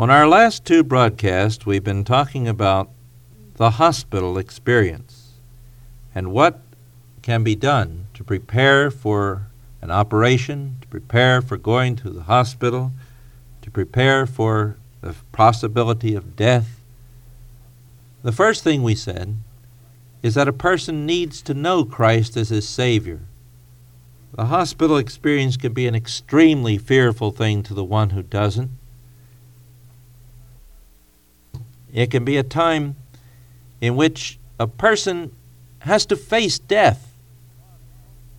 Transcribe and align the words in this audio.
On 0.00 0.08
our 0.08 0.26
last 0.26 0.64
two 0.64 0.82
broadcasts, 0.82 1.66
we've 1.66 1.84
been 1.84 2.04
talking 2.04 2.48
about 2.48 2.88
the 3.56 3.72
hospital 3.72 4.38
experience 4.38 5.32
and 6.14 6.32
what 6.32 6.62
can 7.20 7.44
be 7.44 7.54
done 7.54 8.06
to 8.14 8.24
prepare 8.24 8.90
for 8.90 9.48
an 9.82 9.90
operation, 9.90 10.78
to 10.80 10.88
prepare 10.88 11.42
for 11.42 11.58
going 11.58 11.96
to 11.96 12.08
the 12.08 12.22
hospital, 12.22 12.92
to 13.60 13.70
prepare 13.70 14.24
for 14.24 14.78
the 15.02 15.14
possibility 15.32 16.14
of 16.14 16.34
death. 16.34 16.80
The 18.22 18.32
first 18.32 18.64
thing 18.64 18.82
we 18.82 18.94
said 18.94 19.36
is 20.22 20.34
that 20.34 20.48
a 20.48 20.52
person 20.54 21.04
needs 21.04 21.42
to 21.42 21.52
know 21.52 21.84
Christ 21.84 22.38
as 22.38 22.48
his 22.48 22.66
Savior. 22.66 23.20
The 24.34 24.46
hospital 24.46 24.96
experience 24.96 25.58
can 25.58 25.74
be 25.74 25.86
an 25.86 25.94
extremely 25.94 26.78
fearful 26.78 27.32
thing 27.32 27.62
to 27.64 27.74
the 27.74 27.84
one 27.84 28.10
who 28.10 28.22
doesn't. 28.22 28.70
It 31.92 32.10
can 32.10 32.24
be 32.24 32.36
a 32.36 32.42
time 32.42 32.96
in 33.80 33.96
which 33.96 34.38
a 34.58 34.66
person 34.66 35.34
has 35.80 36.06
to 36.06 36.16
face 36.16 36.58
death 36.58 37.14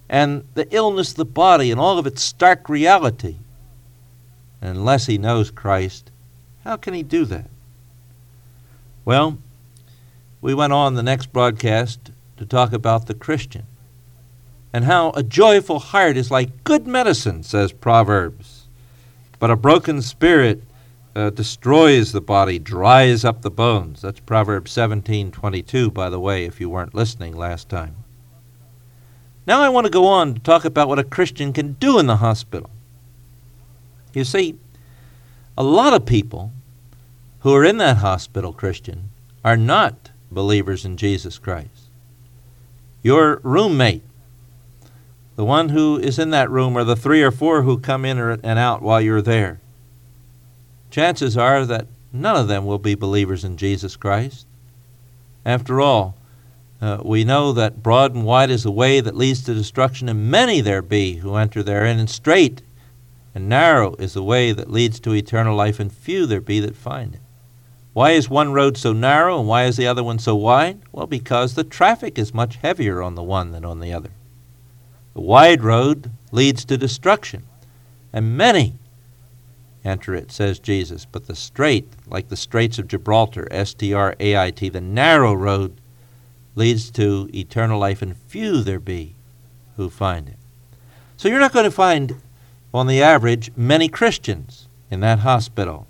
and 0.09 0.43
the 0.53 0.67
illness 0.73 1.11
of 1.11 1.17
the 1.17 1.25
body 1.25 1.71
and 1.71 1.79
all 1.79 1.97
of 1.97 2.05
its 2.05 2.21
stark 2.21 2.69
reality. 2.69 3.37
Unless 4.61 5.07
he 5.07 5.17
knows 5.17 5.49
Christ, 5.49 6.11
how 6.63 6.77
can 6.77 6.93
he 6.93 7.01
do 7.01 7.25
that? 7.25 7.49
Well, 9.05 9.39
we 10.41 10.53
went 10.53 10.73
on 10.73 10.93
the 10.93 11.03
next 11.03 11.33
broadcast 11.33 12.11
to 12.37 12.45
talk 12.45 12.73
about 12.73 13.07
the 13.07 13.13
Christian 13.13 13.63
and 14.73 14.85
how 14.85 15.11
a 15.11 15.23
joyful 15.23 15.79
heart 15.79 16.17
is 16.17 16.31
like 16.31 16.63
good 16.63 16.87
medicine, 16.87 17.43
says 17.43 17.71
Proverbs. 17.71 18.67
But 19.39 19.51
a 19.51 19.55
broken 19.55 20.01
spirit 20.01 20.63
uh, 21.15 21.29
destroys 21.29 22.11
the 22.11 22.21
body, 22.21 22.59
dries 22.59 23.25
up 23.25 23.41
the 23.41 23.51
bones. 23.51 24.01
That's 24.01 24.19
Proverbs 24.19 24.71
17:22 24.71 25.93
by 25.93 26.09
the 26.09 26.19
way 26.19 26.45
if 26.45 26.59
you 26.59 26.69
weren't 26.69 26.95
listening 26.95 27.35
last 27.35 27.69
time. 27.69 27.95
Now 29.45 29.61
I 29.61 29.69
want 29.69 29.85
to 29.85 29.91
go 29.91 30.05
on 30.05 30.35
to 30.35 30.39
talk 30.39 30.65
about 30.65 30.87
what 30.87 30.99
a 30.99 31.03
Christian 31.03 31.51
can 31.51 31.73
do 31.73 31.99
in 31.99 32.07
the 32.07 32.17
hospital. 32.17 32.69
You 34.13 34.23
see, 34.23 34.57
a 35.57 35.63
lot 35.63 35.93
of 35.93 36.05
people 36.05 36.51
who 37.39 37.53
are 37.55 37.65
in 37.65 37.77
that 37.77 37.97
hospital 37.97 38.53
Christian 38.53 39.09
are 39.43 39.57
not 39.57 40.11
believers 40.31 40.85
in 40.85 40.97
Jesus 40.97 41.39
Christ. 41.39 41.89
Your 43.01 43.39
roommate, 43.43 44.03
the 45.35 45.45
one 45.45 45.69
who 45.69 45.97
is 45.97 46.19
in 46.19 46.29
that 46.31 46.51
room, 46.51 46.77
or 46.77 46.83
the 46.83 46.95
three 46.95 47.23
or 47.23 47.31
four 47.31 47.63
who 47.63 47.79
come 47.79 48.05
in 48.05 48.19
and 48.19 48.59
out 48.59 48.81
while 48.81 49.01
you're 49.01 49.21
there, 49.21 49.60
chances 50.91 51.37
are 51.37 51.65
that 51.65 51.87
none 52.13 52.35
of 52.35 52.47
them 52.47 52.65
will 52.65 52.79
be 52.79 52.95
believers 52.95 53.43
in 53.43 53.57
Jesus 53.57 53.95
Christ. 53.95 54.45
After 55.45 55.81
all, 55.81 56.15
uh, 56.81 56.99
we 57.03 57.23
know 57.23 57.53
that 57.53 57.81
broad 57.81 58.13
and 58.13 58.25
wide 58.25 58.49
is 58.49 58.63
the 58.63 58.71
way 58.71 58.99
that 59.01 59.15
leads 59.15 59.43
to 59.43 59.53
destruction, 59.53 60.09
and 60.09 60.29
many 60.29 60.61
there 60.61 60.81
be 60.81 61.15
who 61.15 61.35
enter 61.35 61.63
therein, 61.63 61.99
and 61.99 62.09
straight 62.09 62.61
and 63.33 63.47
narrow 63.47 63.95
is 63.95 64.13
the 64.13 64.23
way 64.23 64.51
that 64.51 64.69
leads 64.69 64.99
to 64.99 65.13
eternal 65.13 65.55
life, 65.55 65.79
and 65.79 65.91
few 65.93 66.25
there 66.25 66.41
be 66.41 66.59
that 66.59 66.75
find 66.75 67.15
it. 67.15 67.21
Why 67.93 68.11
is 68.11 68.29
one 68.29 68.51
road 68.51 68.77
so 68.77 68.93
narrow, 68.93 69.39
and 69.39 69.47
why 69.47 69.65
is 69.65 69.77
the 69.77 69.87
other 69.87 70.03
one 70.03 70.19
so 70.19 70.35
wide? 70.35 70.79
Well, 70.91 71.07
because 71.07 71.53
the 71.53 71.63
traffic 71.63 72.17
is 72.17 72.33
much 72.33 72.57
heavier 72.57 73.01
on 73.01 73.15
the 73.15 73.23
one 73.23 73.51
than 73.51 73.65
on 73.65 73.79
the 73.79 73.93
other. 73.93 74.11
The 75.13 75.21
wide 75.21 75.63
road 75.63 76.11
leads 76.31 76.65
to 76.65 76.77
destruction, 76.77 77.43
and 78.11 78.37
many 78.37 78.75
enter 79.83 80.13
it, 80.13 80.31
says 80.31 80.59
Jesus. 80.59 81.05
But 81.05 81.27
the 81.27 81.35
strait, 81.35 81.89
like 82.07 82.29
the 82.29 82.37
Straits 82.37 82.77
of 82.77 82.87
Gibraltar, 82.87 83.47
S 83.51 83.73
T 83.73 83.93
R 83.93 84.15
A 84.19 84.37
I 84.37 84.51
T, 84.51 84.69
the 84.69 84.81
narrow 84.81 85.33
road 85.33 85.81
leads 86.55 86.91
to 86.91 87.29
eternal 87.33 87.79
life, 87.79 88.01
and 88.01 88.15
few 88.15 88.61
there 88.61 88.79
be 88.79 89.15
who 89.77 89.89
find 89.89 90.27
it. 90.27 90.37
So 91.17 91.27
you're 91.29 91.39
not 91.39 91.53
going 91.53 91.65
to 91.65 91.71
find, 91.71 92.21
on 92.73 92.87
the 92.87 93.01
average, 93.01 93.51
many 93.55 93.87
Christians 93.87 94.67
in 94.89 94.99
that 94.99 95.19
hospital. 95.19 95.87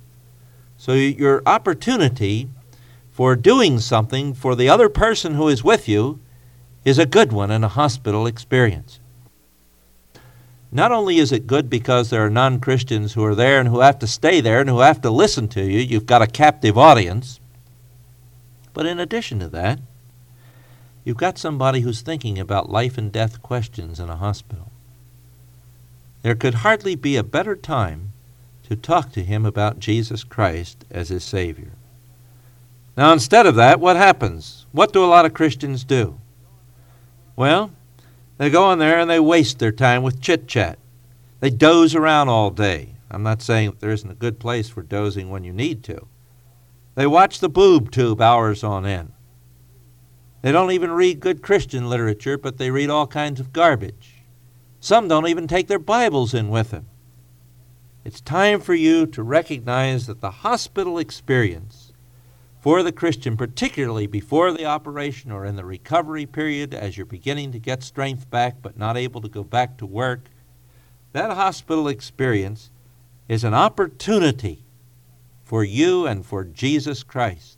So 0.78 0.94
your 0.94 1.42
opportunity 1.46 2.50
for 3.12 3.36
doing 3.36 3.80
something 3.80 4.34
for 4.34 4.56
the 4.56 4.70
other 4.70 4.88
person 4.88 5.36
who 5.36 5.48
is 5.50 5.64
with 5.64 5.88
you 5.90 6.20
is 6.86 6.98
a 6.98 7.06
good 7.06 7.32
one 7.32 7.52
in 7.52 7.64
a 7.64 7.68
hospital 7.68 8.26
experience. 8.26 9.01
Not 10.72 10.92
only 10.92 11.18
is 11.18 11.32
it 11.32 11.48
good 11.48 11.70
because 11.70 12.10
there 12.10 12.26
are 12.26 12.30
non 12.30 12.60
Christians 12.60 13.14
who 13.14 13.24
are 13.26 13.36
there 13.36 13.60
and 13.60 13.68
who 13.68 13.82
have 13.82 14.00
to 14.00 14.08
stay 14.08 14.40
there 14.40 14.62
and 14.62 14.70
who 14.70 14.80
have 14.80 15.02
to 15.02 15.10
listen 15.10 15.48
to 15.50 15.62
you, 15.62 15.80
you've 15.80 16.06
got 16.06 16.22
a 16.22 16.28
captive 16.28 16.78
audience, 16.78 17.40
but 18.74 18.86
in 18.86 19.00
addition 19.00 19.40
to 19.40 19.50
that, 19.50 19.80
you've 21.04 21.18
got 21.18 21.38
somebody 21.38 21.82
who's 21.82 22.02
thinking 22.02 22.40
about 22.40 22.70
life 22.70 22.98
and 22.98 23.12
death 23.12 23.42
questions 23.42 24.00
in 24.00 24.10
a 24.10 24.16
hospital. 24.16 24.72
There 26.22 26.36
could 26.36 26.56
hardly 26.56 26.96
be 26.96 27.18
a 27.18 27.24
better 27.24 27.56
time 27.56 28.14
to 28.70 28.76
talk 28.76 29.12
to 29.12 29.24
him 29.24 29.46
about 29.46 29.80
Jesus 29.80 30.24
Christ 30.24 30.86
as 30.90 31.10
his 31.10 31.26
Savior. 31.26 31.72
Now, 32.96 33.12
instead 33.12 33.46
of 33.46 33.56
that, 33.56 33.80
what 33.80 33.98
happens? 33.98 34.66
What 34.72 34.94
do 34.94 35.04
a 35.04 35.08
lot 35.08 35.26
of 35.26 35.34
Christians 35.34 35.84
do? 35.84 36.18
Well, 37.36 37.72
they 38.42 38.50
go 38.50 38.72
in 38.72 38.80
there 38.80 39.00
and 39.00 39.08
they 39.08 39.20
waste 39.20 39.60
their 39.60 39.72
time 39.72 40.02
with 40.02 40.20
chit 40.20 40.48
chat. 40.48 40.80
They 41.42 41.52
doze 41.52 41.94
around 41.94 42.30
all 42.30 42.50
day. 42.50 42.96
I'm 43.12 43.22
not 43.22 43.40
saying 43.40 43.78
there 43.80 43.92
isn't 43.92 44.10
a 44.10 44.16
good 44.16 44.40
place 44.40 44.68
for 44.68 44.82
dozing 44.82 45.30
when 45.30 45.44
you 45.44 45.54
need 45.54 45.84
to. 45.84 46.08
They 46.96 47.06
watch 47.06 47.38
the 47.38 47.50
boob 47.50 47.92
tube 47.92 48.20
hours 48.20 48.64
on 48.64 48.84
end. 48.84 49.12
They 50.42 50.52
don't 50.52 50.72
even 50.72 50.90
read 50.90 51.20
good 51.20 51.44
Christian 51.44 51.88
literature, 51.88 52.36
but 52.36 52.58
they 52.58 52.72
read 52.72 52.90
all 52.90 53.06
kinds 53.06 53.40
of 53.40 53.54
garbage. 53.54 54.24
Some 54.80 55.08
don't 55.08 55.28
even 55.28 55.48
take 55.48 55.68
their 55.68 55.78
Bibles 55.78 56.34
in 56.34 56.50
with 56.50 56.72
them. 56.72 56.88
It's 58.04 58.22
time 58.22 58.60
for 58.60 58.74
you 58.74 59.06
to 59.06 59.22
recognize 59.22 60.08
that 60.08 60.20
the 60.20 60.32
hospital 60.32 60.98
experience 60.98 61.81
for 62.62 62.84
the 62.84 62.92
Christian, 62.92 63.36
particularly 63.36 64.06
before 64.06 64.52
the 64.52 64.66
operation 64.66 65.32
or 65.32 65.46
in 65.46 65.56
the 65.56 65.66
recovery 65.66 66.28
period 66.28 66.76
as 66.76 66.96
you're 66.96 67.08
beginning 67.08 67.52
to 67.52 67.60
get 67.60 67.82
strength 67.82 68.30
back 68.30 68.62
but 68.62 68.78
not 68.78 68.96
able 68.96 69.20
to 69.20 69.28
go 69.28 69.44
back 69.44 69.78
to 69.80 69.86
work, 69.86 70.30
that 71.12 71.32
hospital 71.32 71.88
experience 71.88 72.70
is 73.28 73.44
an 73.44 73.56
opportunity 73.56 74.64
for 75.44 75.64
you 75.64 76.06
and 76.06 76.24
for 76.24 76.44
Jesus 76.44 77.02
Christ. 77.02 77.58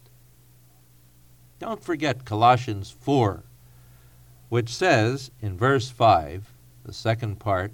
Don't 1.60 1.84
forget 1.84 2.26
Colossians 2.26 2.90
4, 2.90 3.44
which 4.48 4.74
says 4.74 5.32
in 5.42 5.58
verse 5.58 5.90
5, 5.90 6.54
the 6.86 6.94
second 6.94 7.40
part, 7.40 7.74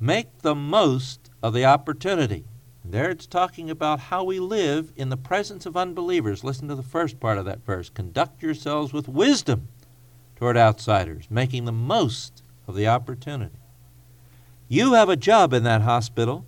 make 0.00 0.38
the 0.42 0.54
most 0.54 1.30
of 1.42 1.54
the 1.54 1.64
opportunity. 1.64 2.44
There 2.90 3.10
it's 3.10 3.26
talking 3.26 3.68
about 3.68 3.98
how 3.98 4.22
we 4.22 4.38
live 4.38 4.92
in 4.94 5.08
the 5.08 5.16
presence 5.16 5.66
of 5.66 5.76
unbelievers. 5.76 6.44
Listen 6.44 6.68
to 6.68 6.74
the 6.76 6.82
first 6.82 7.18
part 7.18 7.36
of 7.36 7.44
that 7.44 7.64
verse. 7.64 7.90
Conduct 7.90 8.42
yourselves 8.42 8.92
with 8.92 9.08
wisdom 9.08 9.68
toward 10.36 10.56
outsiders, 10.56 11.26
making 11.28 11.64
the 11.64 11.72
most 11.72 12.44
of 12.68 12.76
the 12.76 12.86
opportunity. 12.86 13.58
You 14.68 14.92
have 14.92 15.08
a 15.08 15.16
job 15.16 15.52
in 15.52 15.64
that 15.64 15.82
hospital 15.82 16.46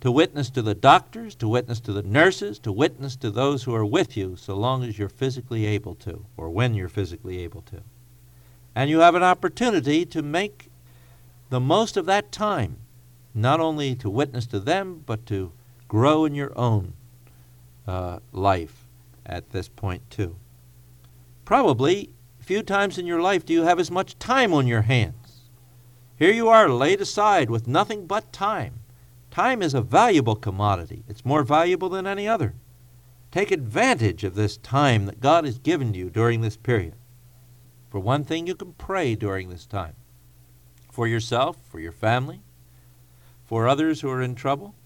to 0.00 0.12
witness 0.12 0.48
to 0.50 0.62
the 0.62 0.74
doctors, 0.74 1.34
to 1.36 1.48
witness 1.48 1.80
to 1.80 1.92
the 1.92 2.02
nurses, 2.02 2.58
to 2.60 2.72
witness 2.72 3.16
to 3.16 3.30
those 3.30 3.64
who 3.64 3.74
are 3.74 3.84
with 3.84 4.16
you 4.16 4.36
so 4.36 4.54
long 4.54 4.84
as 4.84 4.98
you're 4.98 5.08
physically 5.08 5.66
able 5.66 5.94
to, 5.96 6.24
or 6.36 6.50
when 6.50 6.74
you're 6.74 6.88
physically 6.88 7.40
able 7.40 7.62
to. 7.62 7.82
And 8.74 8.88
you 8.88 9.00
have 9.00 9.16
an 9.16 9.22
opportunity 9.22 10.06
to 10.06 10.22
make 10.22 10.70
the 11.50 11.60
most 11.60 11.96
of 11.96 12.06
that 12.06 12.30
time, 12.30 12.78
not 13.34 13.58
only 13.60 13.94
to 13.96 14.08
witness 14.08 14.46
to 14.46 14.60
them, 14.60 15.02
but 15.04 15.26
to 15.26 15.52
grow 15.90 16.24
in 16.24 16.36
your 16.36 16.56
own 16.56 16.92
uh, 17.84 18.20
life 18.30 18.86
at 19.26 19.50
this 19.50 19.68
point, 19.68 20.08
too. 20.08 20.36
Probably 21.44 22.10
few 22.38 22.62
times 22.62 22.96
in 22.96 23.06
your 23.06 23.20
life 23.20 23.44
do 23.44 23.52
you 23.52 23.64
have 23.64 23.80
as 23.80 23.90
much 23.90 24.16
time 24.20 24.54
on 24.54 24.68
your 24.68 24.82
hands. 24.82 25.40
Here 26.16 26.30
you 26.30 26.48
are 26.48 26.68
laid 26.68 27.00
aside 27.00 27.50
with 27.50 27.66
nothing 27.66 28.06
but 28.06 28.32
time. 28.32 28.78
Time 29.32 29.62
is 29.62 29.74
a 29.74 29.80
valuable 29.80 30.36
commodity, 30.36 31.02
it's 31.08 31.24
more 31.24 31.42
valuable 31.42 31.88
than 31.88 32.06
any 32.06 32.28
other. 32.28 32.54
Take 33.32 33.50
advantage 33.50 34.22
of 34.22 34.36
this 34.36 34.58
time 34.58 35.06
that 35.06 35.20
God 35.20 35.44
has 35.44 35.58
given 35.58 35.92
you 35.92 36.08
during 36.08 36.40
this 36.40 36.56
period. 36.56 36.94
For 37.88 37.98
one 37.98 38.22
thing, 38.22 38.46
you 38.46 38.54
can 38.54 38.74
pray 38.74 39.16
during 39.16 39.48
this 39.48 39.66
time 39.66 39.96
for 40.92 41.08
yourself, 41.08 41.56
for 41.68 41.80
your 41.80 41.90
family, 41.90 42.42
for 43.44 43.66
others 43.66 44.02
who 44.02 44.10
are 44.10 44.22
in 44.22 44.36
trouble. 44.36 44.76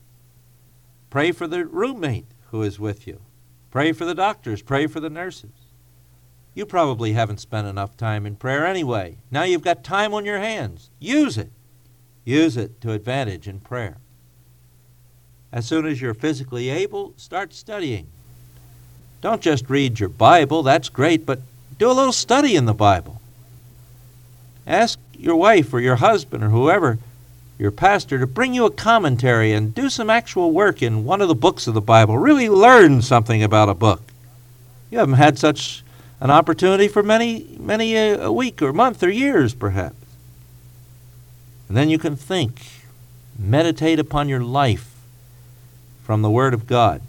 Pray 1.15 1.31
for 1.31 1.47
the 1.47 1.65
roommate 1.65 2.27
who 2.51 2.63
is 2.63 2.81
with 2.81 3.07
you. 3.07 3.21
Pray 3.71 3.93
for 3.93 4.05
the 4.05 4.17
doctors. 4.17 4.63
Pray 4.63 4.89
for 4.89 4.99
the 4.99 5.09
nurses. 5.09 5.53
You 6.55 6.67
probably 6.67 7.13
haven't 7.13 7.39
spent 7.39 7.69
enough 7.69 7.97
time 7.97 8.27
in 8.27 8.35
prayer 8.35 8.67
anyway. 8.67 9.19
Now 9.31 9.45
you've 9.45 9.63
got 9.63 9.85
time 9.85 10.13
on 10.13 10.25
your 10.25 10.41
hands. 10.41 10.91
Use 10.99 11.39
it. 11.39 11.53
Use 12.25 12.57
it 12.57 12.81
to 12.81 12.91
advantage 12.91 13.47
in 13.47 13.61
prayer. 13.61 13.99
As 15.53 15.67
soon 15.67 15.87
as 15.87 16.01
you're 16.01 16.15
physically 16.15 16.69
able, 16.69 17.15
start 17.17 17.55
studying. 17.55 18.09
Don't 19.21 19.41
just 19.41 19.71
read 19.71 20.01
your 20.01 20.09
Bible, 20.09 20.65
that's 20.65 20.89
great, 20.89 21.25
but 21.25 21.39
do 21.79 21.89
a 21.89 21.93
little 21.93 22.13
study 22.13 22.57
in 22.57 22.65
the 22.65 22.75
Bible. 22.75 23.21
Ask 24.67 24.99
your 25.17 25.37
wife 25.37 25.73
or 25.73 25.79
your 25.79 25.95
husband 25.95 26.43
or 26.43 26.49
whoever, 26.49 26.99
your 27.65 27.73
pastor, 27.73 28.19
to 28.19 28.27
bring 28.27 28.53
you 28.53 28.67
a 28.67 28.71
commentary 28.71 29.53
and 29.53 29.75
do 29.75 29.89
some 29.89 30.11
actual 30.11 30.53
work 30.53 30.83
in 30.83 31.07
one 31.07 31.23
of 31.23 31.29
the 31.29 31.35
books 31.35 31.67
of 31.67 31.73
the 31.73 31.81
Bible. 31.81 32.19
Really 32.19 32.51
learn 32.51 33.01
something 33.01 33.43
about 33.43 33.71
a 33.71 33.75
book. 33.75 34.03
You 34.91 34.99
haven't 34.99 35.15
had 35.15 35.39
such 35.39 35.83
an 36.21 36.31
opportunity 36.31 36.89
for 36.89 37.03
many, 37.03 37.57
many 37.59 37.97
a, 37.97 38.27
a 38.27 38.31
week 38.33 38.61
or 38.61 38.75
month 38.75 39.03
or 39.03 39.09
years, 39.09 39.55
perhaps. 39.55 39.97
And 41.69 41.77
then 41.77 41.89
you 41.89 41.99
can 41.99 42.17
think, 42.17 42.61
meditate 43.39 43.99
upon 43.99 44.29
your 44.29 44.45
life 44.45 44.95
from 46.05 46.21
the 46.21 46.31
Word 46.31 46.53
of 46.53 46.67
God. 46.67 47.01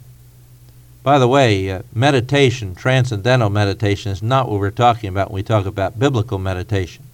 By 1.02 1.18
the 1.18 1.28
way, 1.28 1.70
uh, 1.70 1.82
meditation, 1.94 2.74
transcendental 2.74 3.50
meditation, 3.50 4.10
is 4.10 4.22
not 4.22 4.48
what 4.48 4.58
we're 4.58 4.70
talking 4.70 5.10
about 5.10 5.30
when 5.30 5.36
we 5.36 5.42
talk 5.42 5.66
about 5.66 5.98
biblical 5.98 6.38
meditation. 6.38 7.04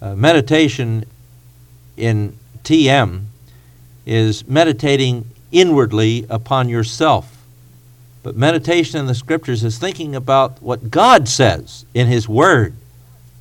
Uh, 0.00 0.14
meditation 0.14 1.04
in 1.96 2.36
TM 2.62 3.24
is 4.06 4.46
meditating 4.46 5.26
inwardly 5.52 6.26
upon 6.28 6.68
yourself. 6.68 7.44
But 8.22 8.36
meditation 8.36 8.98
in 8.98 9.06
the 9.06 9.14
scriptures 9.14 9.62
is 9.62 9.78
thinking 9.78 10.14
about 10.14 10.62
what 10.62 10.90
God 10.90 11.28
says 11.28 11.84
in 11.94 12.06
His 12.06 12.28
Word 12.28 12.74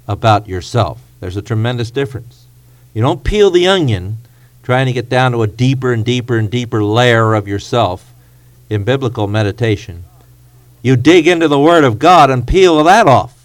about 0.08 0.48
yourself. 0.48 1.02
There's 1.20 1.38
a 1.38 1.42
tremendous 1.42 1.90
difference. 1.90 2.46
You 2.94 3.02
don't 3.02 3.24
peel 3.24 3.50
the 3.50 3.68
onion 3.68 4.18
trying 4.62 4.86
to 4.86 4.94
get 4.94 5.10
down 5.10 5.32
to 5.32 5.42
a 5.42 5.48
deeper 5.48 5.92
and 5.92 6.06
deeper 6.06 6.38
and 6.38 6.50
deeper 6.50 6.84
layer 6.84 7.34
of 7.34 7.48
yourself 7.48 8.14
in 8.70 8.84
biblical 8.84 9.28
meditation. 9.28 10.04
You 10.82 10.96
dig 10.96 11.28
into 11.28 11.48
the 11.48 11.60
Word 11.60 11.84
of 11.84 12.00
God 12.00 12.30
and 12.30 12.48
peel 12.48 12.84
that 12.84 13.08
off 13.08 13.43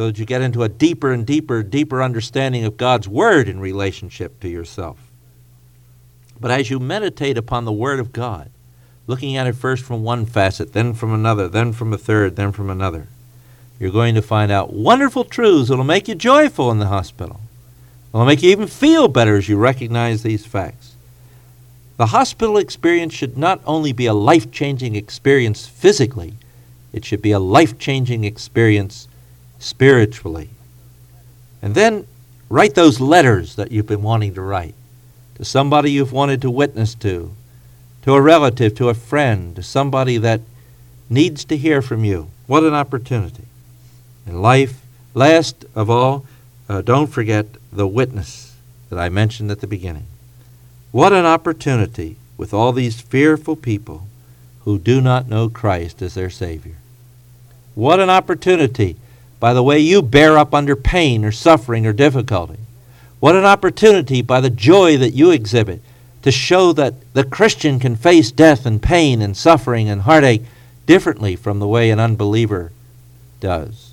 so 0.00 0.06
that 0.06 0.18
you 0.18 0.24
get 0.24 0.40
into 0.40 0.62
a 0.62 0.68
deeper 0.70 1.12
and 1.12 1.26
deeper, 1.26 1.62
deeper 1.62 2.02
understanding 2.02 2.64
of 2.64 2.78
God's 2.78 3.06
Word 3.06 3.50
in 3.50 3.60
relationship 3.60 4.40
to 4.40 4.48
yourself. 4.48 4.96
But 6.40 6.50
as 6.50 6.70
you 6.70 6.80
meditate 6.80 7.36
upon 7.36 7.66
the 7.66 7.72
Word 7.72 8.00
of 8.00 8.10
God, 8.10 8.48
looking 9.06 9.36
at 9.36 9.46
it 9.46 9.56
first 9.56 9.84
from 9.84 10.02
one 10.02 10.24
facet, 10.24 10.72
then 10.72 10.94
from 10.94 11.12
another, 11.12 11.48
then 11.48 11.74
from 11.74 11.92
a 11.92 11.98
third, 11.98 12.36
then 12.36 12.50
from 12.50 12.70
another, 12.70 13.08
you're 13.78 13.90
going 13.90 14.14
to 14.14 14.22
find 14.22 14.50
out 14.50 14.72
wonderful 14.72 15.22
truths 15.22 15.68
that 15.68 15.76
will 15.76 15.84
make 15.84 16.08
you 16.08 16.14
joyful 16.14 16.70
in 16.70 16.78
the 16.78 16.86
hospital. 16.86 17.38
It'll 18.14 18.24
make 18.24 18.42
you 18.42 18.52
even 18.52 18.68
feel 18.68 19.06
better 19.06 19.36
as 19.36 19.50
you 19.50 19.58
recognize 19.58 20.22
these 20.22 20.46
facts. 20.46 20.94
The 21.98 22.06
hospital 22.06 22.56
experience 22.56 23.12
should 23.12 23.36
not 23.36 23.60
only 23.66 23.92
be 23.92 24.06
a 24.06 24.14
life 24.14 24.50
changing 24.50 24.96
experience 24.96 25.66
physically, 25.66 26.36
it 26.90 27.04
should 27.04 27.20
be 27.20 27.32
a 27.32 27.38
life 27.38 27.78
changing 27.78 28.24
experience 28.24 29.06
spiritually. 29.60 30.50
And 31.62 31.74
then 31.74 32.06
write 32.48 32.74
those 32.74 33.00
letters 33.00 33.54
that 33.54 33.70
you've 33.70 33.86
been 33.86 34.02
wanting 34.02 34.34
to 34.34 34.42
write 34.42 34.74
to 35.36 35.44
somebody 35.44 35.90
you've 35.90 36.12
wanted 36.12 36.42
to 36.42 36.50
witness 36.50 36.94
to, 36.96 37.32
to 38.02 38.14
a 38.14 38.20
relative, 38.20 38.74
to 38.74 38.88
a 38.88 38.94
friend, 38.94 39.56
to 39.56 39.62
somebody 39.62 40.18
that 40.18 40.40
needs 41.08 41.44
to 41.46 41.56
hear 41.56 41.80
from 41.80 42.04
you. 42.04 42.28
What 42.46 42.64
an 42.64 42.74
opportunity. 42.74 43.44
In 44.26 44.42
life, 44.42 44.82
last 45.14 45.64
of 45.74 45.88
all, 45.88 46.26
uh, 46.68 46.82
don't 46.82 47.06
forget 47.06 47.46
the 47.72 47.86
witness 47.86 48.54
that 48.90 48.98
I 48.98 49.08
mentioned 49.08 49.50
at 49.50 49.60
the 49.60 49.66
beginning. 49.66 50.06
What 50.92 51.12
an 51.12 51.24
opportunity 51.24 52.16
with 52.36 52.52
all 52.52 52.72
these 52.72 53.00
fearful 53.00 53.56
people 53.56 54.08
who 54.64 54.78
do 54.78 55.00
not 55.00 55.28
know 55.28 55.48
Christ 55.48 56.02
as 56.02 56.14
their 56.14 56.30
Savior. 56.30 56.76
What 57.74 57.98
an 57.98 58.10
opportunity 58.10 58.96
by 59.40 59.54
the 59.54 59.62
way 59.62 59.78
you 59.78 60.02
bear 60.02 60.38
up 60.38 60.54
under 60.54 60.76
pain 60.76 61.24
or 61.24 61.32
suffering 61.32 61.86
or 61.86 61.92
difficulty. 61.92 62.58
What 63.18 63.34
an 63.34 63.44
opportunity 63.44 64.22
by 64.22 64.40
the 64.40 64.50
joy 64.50 64.96
that 64.98 65.14
you 65.14 65.30
exhibit 65.30 65.82
to 66.22 66.30
show 66.30 66.72
that 66.74 66.94
the 67.14 67.24
Christian 67.24 67.78
can 67.78 67.96
face 67.96 68.30
death 68.30 68.66
and 68.66 68.82
pain 68.82 69.22
and 69.22 69.36
suffering 69.36 69.88
and 69.88 70.02
heartache 70.02 70.42
differently 70.86 71.36
from 71.36 71.58
the 71.58 71.68
way 71.68 71.90
an 71.90 71.98
unbeliever 71.98 72.70
does. 73.40 73.92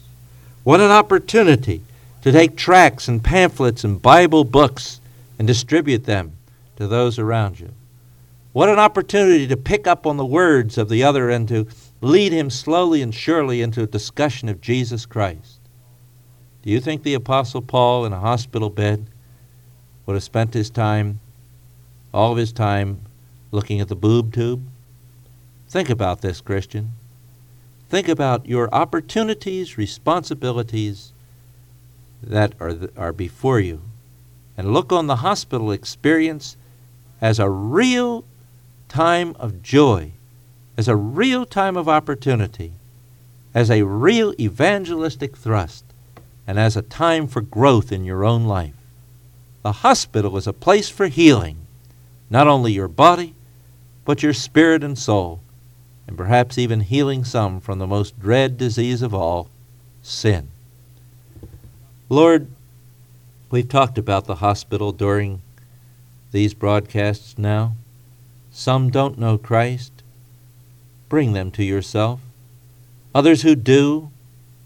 What 0.64 0.82
an 0.82 0.92
opportunity 0.92 1.82
to 2.22 2.32
take 2.32 2.58
tracts 2.58 3.08
and 3.08 3.24
pamphlets 3.24 3.86
and 3.86 4.02
Bible 4.02 4.44
books 4.44 5.00
and 5.40 5.48
distribute 5.48 6.06
them 6.06 6.34
to 6.76 6.88
those 6.88 7.18
around 7.18 7.60
you. 7.60 7.72
What 8.58 8.70
an 8.70 8.80
opportunity 8.80 9.46
to 9.50 9.56
pick 9.56 9.86
up 9.86 10.08
on 10.08 10.18
the 10.18 10.26
words 10.26 10.80
of 10.80 10.90
the 10.90 11.04
other 11.04 11.30
and 11.30 11.48
to 11.48 11.68
lead 12.02 12.32
him 12.32 12.50
slowly 12.50 13.04
and 13.04 13.14
surely 13.14 13.62
into 13.62 13.84
a 13.84 13.86
discussion 13.86 14.50
of 14.50 14.62
Jesus 14.62 15.06
Christ. 15.06 15.60
Do 16.64 16.72
you 16.72 16.80
think 16.80 17.04
the 17.04 17.14
Apostle 17.14 17.62
Paul 17.62 18.04
in 18.04 18.14
a 18.14 18.20
hospital 18.20 18.72
bed 18.72 19.12
would 20.08 20.16
have 20.16 20.24
spent 20.24 20.56
his 20.56 20.72
time, 20.72 21.20
all 22.12 22.32
of 22.32 22.40
his 22.40 22.52
time, 22.52 23.02
looking 23.52 23.80
at 23.80 23.90
the 23.90 23.96
boob 23.96 24.34
tube? 24.34 24.66
Think 25.70 25.92
about 25.92 26.22
this, 26.22 26.42
Christian. 26.42 26.94
Think 27.90 28.08
about 28.08 28.48
your 28.48 28.74
opportunities, 28.74 29.78
responsibilities 29.78 31.14
that 32.24 32.56
are, 32.60 32.90
are 32.98 33.14
before 33.14 33.60
you, 33.60 33.84
and 34.58 34.74
look 34.74 34.92
on 34.92 35.06
the 35.06 35.18
hospital 35.18 35.72
experience 35.72 36.58
as 37.22 37.38
a 37.38 37.52
real 37.52 38.26
time 38.88 39.36
of 39.40 39.62
joy 39.62 40.12
as 40.78 40.88
a 40.88 40.96
real 40.96 41.46
time 41.46 41.76
of 41.76 41.90
opportunity, 41.90 42.74
as 43.54 43.70
a 43.70 43.84
real 43.84 44.34
evangelistic 44.40 45.36
thrust, 45.36 45.84
and 46.46 46.60
as 46.60 46.78
a 46.78 46.82
time 46.82 47.28
for 47.28 47.42
growth 47.42 47.92
in 47.92 48.06
your 48.06 48.24
own 48.24 48.46
life. 48.46 48.76
The 49.64 49.72
hospital 49.72 50.38
is 50.38 50.48
a 50.48 50.54
place 50.54 50.88
for 50.90 51.08
healing, 51.08 51.58
not 52.30 52.48
only 52.48 52.72
your 52.72 52.88
body, 52.88 53.34
but 54.06 54.24
your 54.24 54.34
spirit 54.34 54.84
and 54.84 54.98
soul, 54.98 55.42
and 56.08 56.16
perhaps 56.16 56.58
even 56.58 56.82
healing 56.82 57.26
some 57.26 57.60
from 57.60 57.80
the 57.80 57.88
most 57.88 58.18
dread 58.20 58.58
disease 58.58 59.02
of 59.02 59.14
all 59.14 59.50
sin. 60.02 60.48
Lord, 62.08 62.48
we've 63.50 63.68
talked 63.68 63.98
about 63.98 64.26
the 64.26 64.36
hospital 64.36 64.94
during 64.94 65.42
these 66.32 66.54
broadcasts 66.54 67.38
now. 67.38 67.74
Some 68.58 68.90
don't 68.90 69.20
know 69.20 69.38
Christ 69.38 69.92
bring 71.10 71.34
them 71.34 71.52
to 71.52 71.64
yourself. 71.64 72.22
Others 73.14 73.44
who 73.44 73.54
do 73.54 74.10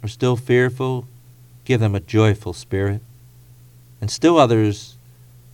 are 0.01 0.07
still 0.07 0.37
fearful, 0.37 1.05
give 1.65 1.81
them 1.81 1.93
a 1.93 1.99
joyful 1.99 2.53
spirit. 2.53 3.01
And 3.99 4.09
still 4.09 4.37
others 4.37 4.95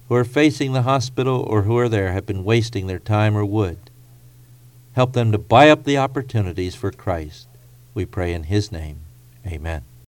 who 0.08 0.14
are 0.14 0.24
facing 0.24 0.74
the 0.74 0.84
hospital 0.84 1.42
or 1.50 1.64
who 1.64 1.80
are 1.80 1.90
there 1.90 2.12
have 2.12 2.28
been 2.28 2.44
wasting 2.44 2.86
their 2.86 3.00
time 3.00 3.36
or 3.36 3.44
would. 3.44 3.80
Help 4.94 5.14
them 5.14 5.32
to 5.32 5.40
buy 5.40 5.72
up 5.72 5.84
the 5.84 5.98
opportunities 5.98 6.76
for 6.76 6.92
Christ. 6.92 7.48
We 7.96 8.06
pray 8.06 8.34
in 8.34 8.44
His 8.44 8.72
name. 8.72 9.00
Amen. 9.48 9.82